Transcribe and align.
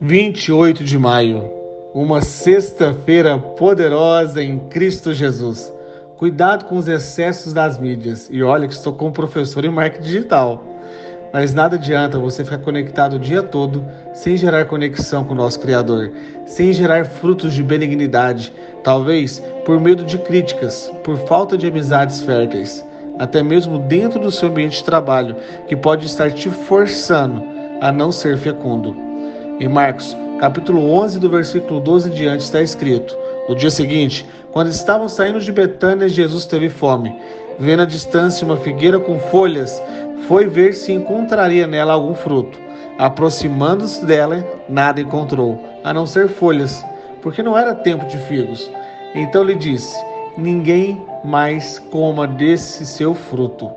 28 0.00 0.84
de 0.84 0.96
maio, 0.96 1.50
uma 1.92 2.22
sexta-feira 2.22 3.36
poderosa 3.36 4.40
em 4.40 4.56
Cristo 4.68 5.12
Jesus. 5.12 5.72
Cuidado 6.16 6.66
com 6.66 6.76
os 6.76 6.86
excessos 6.86 7.52
das 7.52 7.80
mídias. 7.80 8.28
E 8.30 8.40
olha 8.40 8.68
que 8.68 8.74
estou 8.74 8.92
como 8.92 9.10
professor 9.10 9.64
em 9.64 9.70
marketing 9.70 10.04
digital. 10.04 10.64
Mas 11.32 11.52
nada 11.52 11.74
adianta 11.74 12.16
você 12.16 12.44
ficar 12.44 12.58
conectado 12.58 13.16
o 13.16 13.18
dia 13.18 13.42
todo 13.42 13.84
sem 14.14 14.36
gerar 14.36 14.66
conexão 14.66 15.24
com 15.24 15.32
o 15.32 15.36
nosso 15.36 15.58
Criador, 15.58 16.12
sem 16.46 16.72
gerar 16.72 17.04
frutos 17.04 17.52
de 17.52 17.64
benignidade, 17.64 18.52
talvez 18.84 19.42
por 19.66 19.80
medo 19.80 20.04
de 20.04 20.16
críticas, 20.18 20.88
por 21.02 21.16
falta 21.26 21.58
de 21.58 21.66
amizades 21.66 22.22
férteis, 22.22 22.84
até 23.18 23.42
mesmo 23.42 23.80
dentro 23.80 24.20
do 24.20 24.30
seu 24.30 24.48
ambiente 24.48 24.78
de 24.78 24.84
trabalho, 24.84 25.34
que 25.66 25.74
pode 25.74 26.06
estar 26.06 26.30
te 26.30 26.48
forçando 26.48 27.42
a 27.80 27.90
não 27.90 28.12
ser 28.12 28.38
fecundo. 28.38 29.07
Em 29.60 29.66
Marcos, 29.66 30.16
capítulo 30.38 30.88
11, 30.92 31.18
do 31.18 31.28
versículo 31.28 31.80
12 31.80 32.10
em 32.10 32.14
diante, 32.14 32.44
está 32.44 32.62
escrito: 32.62 33.16
No 33.48 33.56
dia 33.56 33.70
seguinte, 33.70 34.24
quando 34.52 34.68
estavam 34.68 35.08
saindo 35.08 35.40
de 35.40 35.50
Betânia, 35.50 36.08
Jesus 36.08 36.46
teve 36.46 36.68
fome. 36.68 37.12
Vendo 37.58 37.82
à 37.82 37.84
distância 37.84 38.46
uma 38.46 38.56
figueira 38.56 39.00
com 39.00 39.18
folhas, 39.18 39.82
foi 40.28 40.46
ver 40.46 40.74
se 40.74 40.92
encontraria 40.92 41.66
nela 41.66 41.94
algum 41.94 42.14
fruto. 42.14 42.56
Aproximando-se 42.98 44.06
dela, 44.06 44.46
nada 44.68 45.00
encontrou, 45.00 45.60
a 45.82 45.92
não 45.92 46.06
ser 46.06 46.28
folhas, 46.28 46.84
porque 47.20 47.42
não 47.42 47.58
era 47.58 47.74
tempo 47.74 48.06
de 48.06 48.16
figos. 48.26 48.70
Então 49.12 49.42
lhe 49.42 49.56
disse: 49.56 49.96
Ninguém 50.36 51.04
mais 51.24 51.80
coma 51.90 52.28
desse 52.28 52.86
seu 52.86 53.12
fruto. 53.12 53.68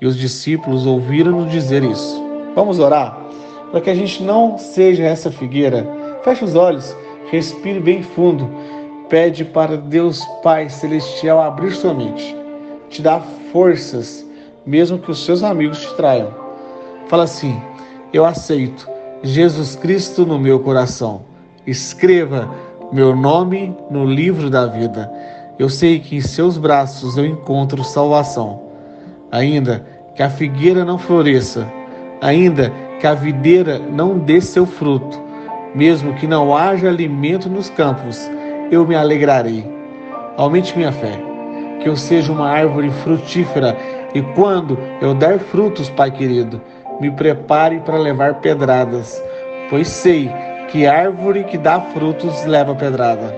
E 0.00 0.06
os 0.06 0.16
discípulos 0.16 0.86
ouviram-no 0.86 1.46
dizer 1.46 1.82
isso. 1.82 2.22
Vamos 2.54 2.78
orar? 2.78 3.21
Para 3.72 3.80
que 3.80 3.90
a 3.90 3.94
gente 3.94 4.22
não 4.22 4.58
seja 4.58 5.02
essa 5.02 5.32
figueira. 5.32 5.88
Feche 6.22 6.44
os 6.44 6.54
olhos, 6.54 6.94
respire 7.30 7.80
bem 7.80 8.02
fundo. 8.02 8.48
Pede 9.08 9.44
para 9.44 9.78
Deus 9.78 10.22
Pai 10.42 10.68
Celestial 10.68 11.40
abrir 11.40 11.72
sua 11.72 11.92
mente, 11.92 12.36
te 12.88 13.02
dar 13.02 13.20
forças, 13.50 14.24
mesmo 14.64 14.98
que 14.98 15.10
os 15.10 15.24
seus 15.24 15.42
amigos 15.42 15.80
te 15.80 15.94
traiam. 15.96 16.32
Fala 17.08 17.24
assim: 17.24 17.60
Eu 18.12 18.24
aceito 18.24 18.88
Jesus 19.22 19.74
Cristo 19.74 20.26
no 20.26 20.38
meu 20.38 20.60
coração. 20.60 21.22
Escreva 21.66 22.50
meu 22.92 23.16
nome 23.16 23.74
no 23.90 24.04
livro 24.04 24.50
da 24.50 24.66
vida. 24.66 25.10
Eu 25.58 25.68
sei 25.68 25.98
que 25.98 26.16
em 26.16 26.20
seus 26.20 26.58
braços 26.58 27.16
eu 27.16 27.24
encontro 27.24 27.84
salvação. 27.84 28.62
Ainda 29.30 29.86
que 30.14 30.22
a 30.22 30.28
figueira 30.28 30.84
não 30.84 30.98
floresça, 30.98 31.70
ainda 32.20 32.72
que 33.02 33.06
a 33.08 33.14
videira 33.14 33.80
não 33.80 34.16
dê 34.16 34.40
seu 34.40 34.64
fruto, 34.64 35.20
mesmo 35.74 36.14
que 36.14 36.24
não 36.24 36.56
haja 36.56 36.88
alimento 36.88 37.50
nos 37.50 37.68
campos, 37.68 38.30
eu 38.70 38.86
me 38.86 38.94
alegrarei. 38.94 39.66
Aumente 40.36 40.76
minha 40.76 40.92
fé, 40.92 41.20
que 41.82 41.88
eu 41.88 41.96
seja 41.96 42.30
uma 42.30 42.48
árvore 42.48 42.90
frutífera 43.02 43.76
e 44.14 44.22
quando 44.36 44.78
eu 45.00 45.14
der 45.14 45.40
frutos, 45.40 45.90
Pai 45.90 46.12
querido, 46.12 46.62
me 47.00 47.10
prepare 47.10 47.80
para 47.80 47.98
levar 47.98 48.34
pedradas, 48.34 49.20
pois 49.68 49.88
sei 49.88 50.30
que 50.68 50.86
árvore 50.86 51.42
que 51.42 51.58
dá 51.58 51.80
frutos 51.80 52.44
leva 52.44 52.72
pedrada. 52.72 53.34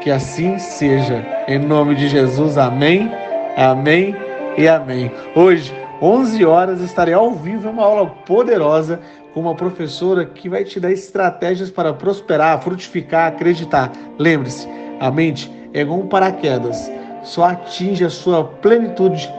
Que 0.00 0.12
assim 0.12 0.60
seja, 0.60 1.26
em 1.48 1.58
nome 1.58 1.96
de 1.96 2.06
Jesus, 2.06 2.56
amém, 2.56 3.10
amém 3.56 4.14
e 4.56 4.68
amém. 4.68 5.10
Hoje 5.34 5.74
11 6.02 6.44
horas 6.46 6.80
estarei 6.80 7.12
ao 7.12 7.32
vivo 7.32 7.68
em 7.68 7.72
uma 7.72 7.84
aula 7.84 8.06
poderosa 8.06 9.00
com 9.34 9.40
uma 9.40 9.54
professora 9.54 10.24
que 10.24 10.48
vai 10.48 10.64
te 10.64 10.80
dar 10.80 10.90
estratégias 10.90 11.70
para 11.70 11.92
prosperar, 11.92 12.60
frutificar, 12.62 13.28
acreditar. 13.28 13.92
Lembre-se, 14.18 14.66
a 14.98 15.10
mente 15.10 15.50
é 15.74 15.84
como 15.84 16.02
um 16.02 16.08
paraquedas, 16.08 16.90
só 17.22 17.44
atinge 17.44 18.04
a 18.04 18.10
sua 18.10 18.44
plenitude 18.44 19.30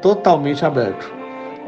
totalmente 0.00 0.64
aberto. 0.64 1.12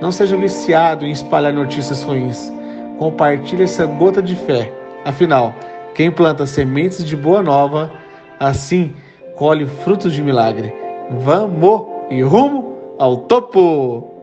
Não 0.01 0.11
seja 0.11 0.37
viciado 0.37 1.05
em 1.05 1.11
espalhar 1.11 1.53
notícias 1.53 2.03
ruins. 2.03 2.53
Compartilhe 2.99 3.65
essa 3.65 3.85
gota 3.85 4.23
de 4.23 4.35
fé. 4.35 4.73
Afinal, 5.05 5.55
quem 5.95 6.11
planta 6.11 6.47
sementes 6.47 7.05
de 7.05 7.17
boa 7.17 7.43
nova, 7.43 7.93
assim 8.41 8.95
colhe 9.37 9.67
frutos 9.67 10.13
de 10.13 10.23
milagre. 10.23 10.73
Vamos 11.11 11.87
e 12.11 12.23
rumo 12.23 12.97
ao 12.99 13.19
topo! 13.19 14.18